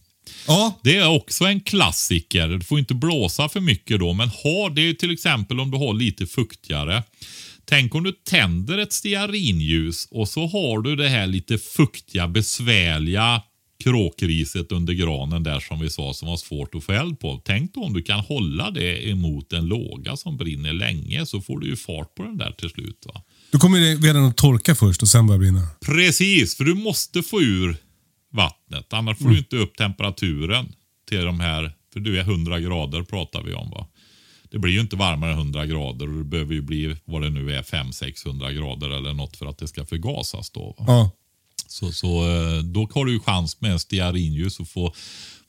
[0.47, 2.47] Ja, Det är också en klassiker.
[2.47, 5.93] Du får inte blåsa för mycket då, men ha det till exempel om du har
[5.93, 7.03] lite fuktigare.
[7.65, 13.41] Tänk om du tänder ett stearinljus och så har du det här lite fuktiga, besvärliga
[13.83, 17.41] kråkriset under granen där som vi sa som var svårt att få eld på.
[17.45, 21.59] Tänk då om du kan hålla det emot en låga som brinner länge så får
[21.59, 23.05] du ju fart på den där till slut.
[23.13, 23.21] va.
[23.51, 25.67] då kommer det veden att torka först och sen börja brinna.
[25.85, 27.77] Precis, för du måste få ur
[28.31, 28.93] vattnet.
[28.93, 30.73] Annars får du inte upp temperaturen
[31.09, 33.87] till de här, för du är 100 grader pratar vi om va.
[34.51, 37.29] Det blir ju inte varmare än 100 grader och det behöver ju bli vad det
[37.29, 40.75] nu är 500-600 grader eller något för att det ska förgasas då.
[40.77, 40.85] Va?
[40.87, 41.11] Ja.
[41.67, 44.93] Så, så eh, då har du ju chans med en stearinljus att få,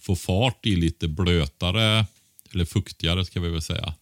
[0.01, 2.07] få fart i lite blötare,
[2.53, 3.95] eller fuktigare ska vi väl säga.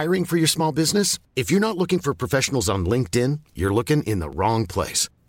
[0.00, 1.20] Hiring for your small business?
[1.34, 5.10] If you're not looking for professionals on LinkedIn, you're looking in the wrong place.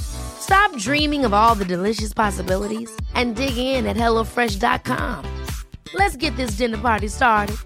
[0.00, 5.24] Stop dreaming of all the delicious possibilities and dig in at HelloFresh.com.
[5.94, 7.56] Let's get this dinner party started.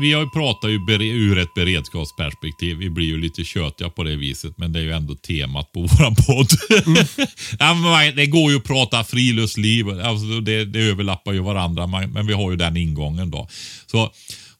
[0.00, 0.78] Vi har ju pratat ju
[1.10, 2.76] ur ett beredskapsperspektiv.
[2.76, 5.80] Vi blir ju lite tjötiga på det viset, men det är ju ändå temat på
[5.86, 6.48] våran podd.
[6.86, 8.16] Mm.
[8.16, 12.50] det går ju att prata friluftsliv, alltså det, det överlappar ju varandra, men vi har
[12.50, 13.48] ju den ingången då.
[13.86, 14.12] Så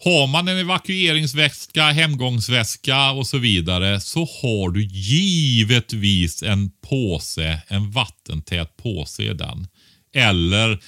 [0.04, 7.90] har man en evakueringsväska, hemgångsväska och så vidare så har du givetvis en påse, en
[7.90, 9.66] vattentät påse i den.
[10.14, 10.80] Eller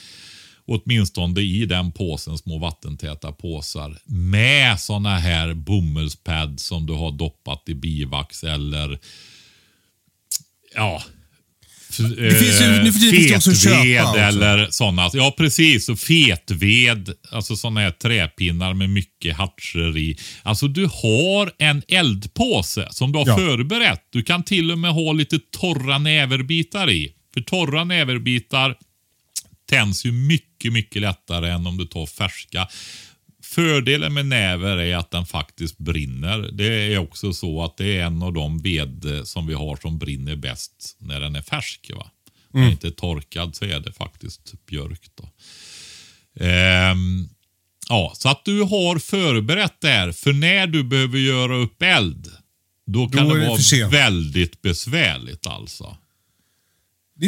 [0.66, 7.68] åtminstone i den påsen små vattentäta påsar med sådana här bomullspads som du har doppat
[7.68, 8.98] i bivax eller
[10.74, 11.02] ja.
[11.98, 14.20] Det finns ju- nu för tiden finns det också att köpa också.
[14.20, 15.10] eller sådana.
[15.12, 15.88] Ja, precis.
[15.88, 20.16] Och fetved, alltså sådana här träpinnar med mycket hartser i.
[20.42, 23.36] Alltså du har en eldpåse som du har Ja.
[23.36, 24.00] förberett.
[24.12, 27.12] Du kan till och med ha lite torra näverbitar i.
[27.34, 28.74] För torra näverbitar
[29.70, 32.68] tänds ju mycket, mycket lättare än om du tar färska.
[33.54, 36.50] Fördelen med näver är att den faktiskt brinner.
[36.52, 39.98] Det är också så att det är en av de ved som vi har som
[39.98, 41.90] brinner bäst när den är färsk.
[41.94, 42.10] Va?
[42.50, 45.10] När den inte är torkad så är det faktiskt björk.
[45.14, 45.28] Då.
[46.44, 47.28] Ehm,
[47.88, 52.30] ja, så att du har förberett där för när du behöver göra upp eld.
[52.86, 55.96] Då kan Då det det vara väldigt besvärligt alltså.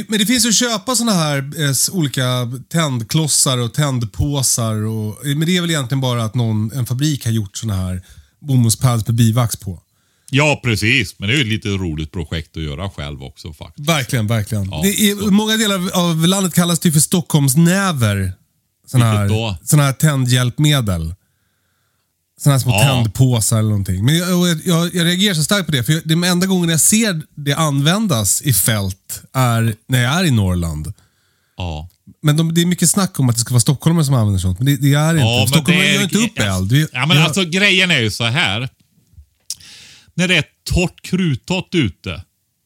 [0.08, 4.74] Men det finns ju att köpa såna här eh, olika tändklossar och tändpåsar.
[4.74, 8.02] Och, men det är väl egentligen bara att någon, en fabrik har gjort såna här
[8.40, 9.80] bomullspads med bivax på.
[10.30, 11.18] Ja, precis.
[11.18, 13.88] Men det är ju ett lite roligt projekt att göra själv också faktiskt.
[13.88, 14.64] Verkligen, verkligen.
[14.70, 18.32] Ja, det är, många delar av landet kallas det för Stockholmsnäver.
[18.86, 21.14] Såna här, såna här tändhjälpmedel.
[22.44, 22.80] Här små Ja.
[22.82, 24.04] tändpåsar eller någonting.
[24.04, 26.68] Men jag, jag, jag, jag reagerar så starkt på det, för jag, den enda gången
[26.70, 30.92] jag ser det användas i fält är när jag är i Norrland.
[31.56, 31.88] Ja.
[32.22, 34.58] Men de, det är mycket snack om att det ska vara stockholmare som använder sånt,
[34.58, 35.26] men det, det är inte.
[35.26, 36.72] Ja, Stockholmare gör inte upp eld.
[36.72, 38.68] Vi- Ja, men har- alltså grejen är ju så här.
[40.14, 42.22] När det är torrt krutat ute,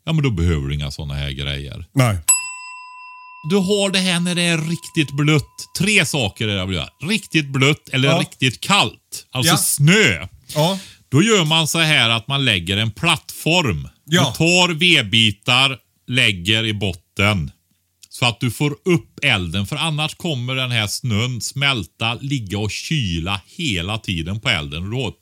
[0.06, 1.86] ja men då behöver du inga sådana här grejer.
[1.92, 2.18] Nej.
[3.50, 5.44] Du har det här när det är riktigt blött.
[5.78, 6.88] Tre saker är det jag vill göra.
[7.08, 8.18] Riktigt blött eller Ja.
[8.20, 9.26] riktigt kallt.
[9.30, 9.56] Alltså Ja.
[9.56, 10.26] snö.
[10.54, 10.78] Ja.
[11.08, 13.88] Då gör man så här att man lägger en plattform.
[14.04, 14.34] Ja.
[14.38, 15.78] Du tar vedbitar,
[16.08, 17.50] lägger i botten.
[18.08, 19.66] Så att du får upp elden.
[19.66, 24.92] För annars kommer den här snön smälta, ligga och kyla hela tiden på elden.
[24.92, 25.12] Och har,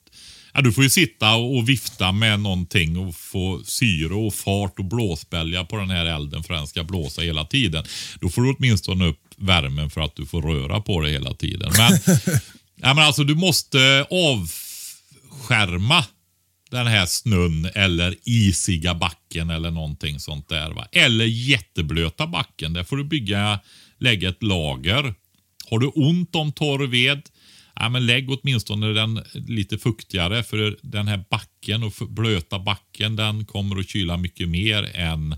[0.57, 4.85] ja, du får ju sitta och vifta med någonting och få syre och fart och
[4.85, 7.85] blåsbälja på den här elden för den ska blåsa hela tiden.
[8.19, 11.71] Då får du åtminstone upp värmen för att du får röra på det hela tiden.
[11.77, 11.99] Men,
[12.75, 16.05] ja, men alltså du måste avskärma
[16.71, 20.71] den här snön eller isiga backen eller någonting sånt där.
[20.71, 20.87] Va?
[20.91, 22.73] Eller jätteblöta backen.
[22.73, 23.59] Där får du bygga,
[23.99, 25.13] lägga ett lager.
[25.69, 27.21] Har du ont om torr ved,
[27.79, 30.43] ja, men lägg åtminstone den lite fuktigare.
[30.43, 35.35] För den här backen och blöta backen den kommer att kyla mycket mer än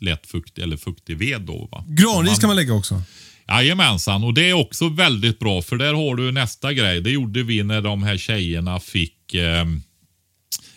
[0.00, 1.40] lätt fuktig eller fuktig ved.
[1.40, 1.84] Då, va?
[1.88, 3.02] Granris kan man lägga också.
[3.48, 7.00] Jajamensan, och det är också väldigt bra för där har du nästa grej.
[7.00, 9.64] Det gjorde vi när de här tjejerna fick eh,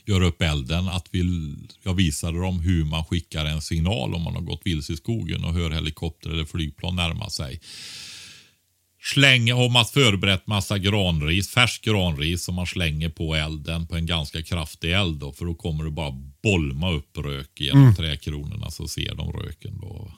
[0.05, 0.87] göra upp elden.
[0.87, 1.53] Att vi,
[1.83, 5.43] jag visade dem hur man skickar en signal om man har gått vilse i skogen
[5.43, 7.61] och hör helikopter eller flygplan närma sig.
[9.13, 14.05] Släng, har man förberett massa granris, färsk granris som man slänger på elden på en
[14.05, 15.19] ganska kraftig eld.
[15.19, 16.11] Då, för då kommer det bara
[16.43, 19.79] bolma upp rök genom träkronorna så ser de röken.
[19.81, 20.11] Då.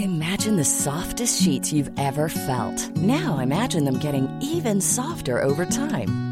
[0.00, 2.96] Imagine the softest sheets you've ever felt.
[2.96, 6.31] Now imagine them getting even softer over time.